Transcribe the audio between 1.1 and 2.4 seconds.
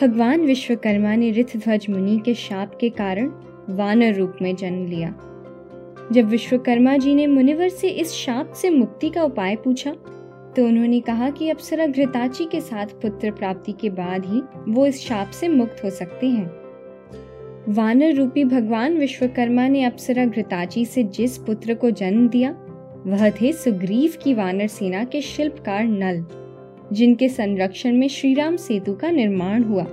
ने ऋतध्वज मुनि के